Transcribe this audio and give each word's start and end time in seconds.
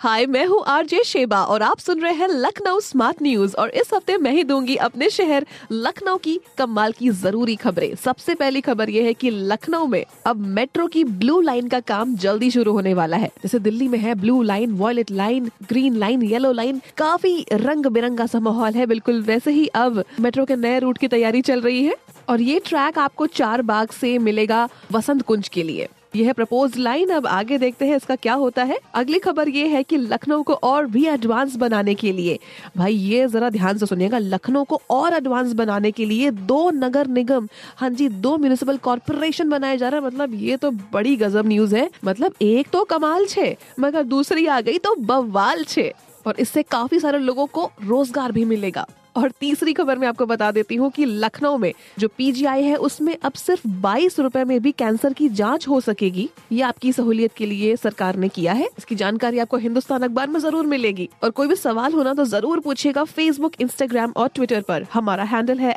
हाय, 0.00 0.24
मैं 0.26 0.44
हूँ 0.46 0.62
RJ 0.68 1.02
Sheba 1.04 1.42
और 1.42 1.62
आप 1.62 1.78
सुन 1.78 2.00
रहे 2.00 2.12
हैं 2.14 2.26
लखनऊ 2.28 2.80
स्मार्ट 2.80 3.22
न्यूज़ 3.22 3.54
और 3.56 3.70
इस 3.70 3.92
हफ़्ते 3.94 4.16
मैं 4.16 4.32
ही 4.32 4.44
दूँगी 4.44 4.76
अपने 4.76 5.08
शहर 5.10 5.46
लखनऊ 5.72 6.16
की 6.16 6.38
कमाल 6.58 6.92
की 6.92 7.08
ज़रूरी 7.12 7.56
खबरें। 7.56 7.94
सबसे 7.94 8.34
पहली 8.34 8.60
खबर 8.60 8.90
ये 8.90 9.02
है 9.04 9.14
कि 9.14 9.30
लखनऊ 9.30 9.86
में 9.86 10.04
अब 10.26 10.44
मेट्रो 10.48 10.86
की 10.86 11.04
ब्लू 11.04 11.40
लाइन 11.40 11.68
का 11.68 11.80
काम 11.80 12.14
जल्दी 12.16 12.50
शुरू 12.50 12.72
होने 12.72 12.94
वाला 12.94 13.16
है। 13.16 13.30
जैसे 13.42 13.58
दिल्ली 13.58 13.88
में 13.88 13.98
है 13.98 14.14
blue 14.14 14.40
line, 14.42 14.72
violet 14.72 15.10
line, 15.10 15.50
green 15.68 15.96
line, 15.96 16.22
yellow 16.22 16.52
line, 16.52 16.80
काफ़ी 16.96 17.44
रंग 17.52 17.86
बिरंगा 17.88 18.26
सा 18.26 18.40
माहौल 18.40 18.74
है 18.74 18.86
बिल्कुल। 18.86 19.22
वैसे 19.22 19.50
ही 19.50 19.66
अब 19.66 20.04
मेट्रो 20.20 20.44
के 20.44 20.56
नए 20.56 20.78
रूट 20.78 20.98
की 20.98 21.08
तैयारी 21.08 21.42
चल 21.42 21.60
रही 21.60 21.84
है 21.84 21.96
और 22.28 22.40
ये 22.40 22.60
ट्रैक 22.66 22.98
आपको 22.98 23.26
चार 23.26 23.62
बाग 23.64 23.90
से 23.90 24.18
मिलेगा 24.20 24.68
वसंत 24.92 25.22
कुंज 25.22 25.48
के 25.48 25.62
लिए। 25.62 25.88
यह 26.12 26.32
प्रपोज 26.32 26.76
लाइन 26.76 27.10
अब 27.10 27.26
आगे 27.26 27.58
देखते 27.58 27.86
हैं 27.86 27.96
इसका 27.96 28.14
क्या 28.16 28.34
होता 28.34 28.62
है। 28.62 28.78
अगली 28.94 29.18
खबर 29.18 29.48
ये 29.48 29.66
है 29.68 29.82
कि 29.82 29.96
लखनऊ 29.96 30.42
को 30.42 30.54
और 30.54 30.86
भी 30.86 31.04
एडवांस 31.06 31.56
बनाने 31.56 31.94
के 31.94 32.12
लिए। 32.12 32.38
भाई, 32.76 32.94
ये 32.94 33.26
जरा 33.28 33.50
ध्यान 33.50 33.78
से 33.78 33.86
सुनिएगा, 33.86 34.18
लखनऊ 34.18 34.64
को 34.64 34.80
और 34.90 35.14
एडवांस 35.14 35.52
बनाने 35.52 35.90
के 35.90 36.04
लिए 36.04 36.30
दो 36.30 36.70
नगर 36.70 37.06
निगम 37.08 37.48
हाँ 37.76 37.90
जी, 37.90 38.08
दो 38.08 38.36
म्यूनिसिपल 38.38 38.76
कॉर्पोरेशन 38.78 39.50
बनाए 39.50 39.76
जा 39.76 39.88
रहे 39.88 40.00
हैं। 40.00 40.06
मतलब 40.06 40.34
ये 40.34 40.56
तो 40.56 40.70
बड़ी 40.92 41.16
गजब 41.16 41.46
न्यूज़ 41.46 41.76
है। 41.76 41.88
मतलब 42.04 42.34
एक 42.42 42.68
तो 42.68 42.84
कमाल 42.84 43.26
छे, 43.26 43.56
मगर 43.80 44.02
दूसरी 44.04 44.46
आ 44.46 44.60
गई 44.60 44.78
तो 44.78 44.94
बवाल 44.96 45.64
छे। 45.64 45.92
और 46.26 46.36
इससे 46.40 46.62
काफ़ी 46.62 46.98
सारे 47.00 47.18
लोगों 47.18 47.46
को 47.46 47.70
रोज़गार 47.82 48.32
भी 48.32 48.44
मिलेगा। 48.44 48.86
और 49.16 49.30
तीसरी 49.30 49.72
खबर 49.72 49.98
मैं 49.98 50.08
आपको 50.08 50.26
बता 50.26 50.50
देती 50.50 50.74
हूँ 50.74 50.90
कि 50.90 51.04
लखनऊ 51.04 51.56
में 51.58 51.72
जो 51.98 52.08
पीजीआई 52.08 52.62
है, 52.62 52.76
उसमें 52.76 53.16
अब 53.16 53.32
सिर्फ़ 53.32 53.66
बाईस 53.68 54.18
रूपए 54.20 54.44
में 54.44 54.60
भी 54.62 54.72
कैंसर 54.72 55.12
की 55.12 55.28
जाँच 55.28 55.68
हो 55.68 55.80
सकेगी। 55.80 56.28
ये 56.52 56.62
आपकी 56.62 56.92
सहूलियत 56.92 57.32
के 57.32 57.46
लिए 57.46 57.76
सरकार 57.76 58.16
ने 58.16 58.28
किया 58.28 58.52
है। 58.52 58.68
इसकी 58.78 58.94
जानकारी 58.94 59.38
आपको 59.38 59.56
हिंदुस्तान 59.56 60.02
अखबार 60.02 60.28
में 60.28 60.40
ज़रूर 60.40 60.66
मिलेगी। 60.66 61.08
और 61.22 61.30
कोई 61.30 61.48
भी 61.48 61.56
सवाल 61.56 61.92
होना 61.92 62.14
तो 62.14 62.24
ज़रूर 62.24 62.60
पूछेगा 62.60 63.04
फेसबुक 63.04 63.60
इंस्टाग्राम 63.60 64.12
और 64.16 64.28
ट्विटर 64.28 64.60
पर। 64.60 64.86
हमारा 64.92 65.24
हैंडल 65.24 65.58
है 65.58 65.76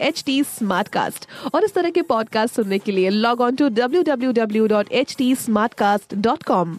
एट 0.00 1.26
और 1.54 1.64
इस 1.64 1.74
तरह 1.74 1.90
के 1.90 2.02
पॉडकास्ट 2.02 2.54
सुनने 2.54 2.78
के 2.78 2.92
लिए 2.92 3.10
log 3.10 3.40
on 3.40 3.56
to 3.56 3.68
W 3.68 4.02
W 4.02 4.32
W 4.32 4.66
dot 4.66 4.92
H 4.92 5.14
T 5.18 5.34
smart 5.34 5.74
cast 5.74 6.14
dot 6.14 6.42
com 6.42 6.78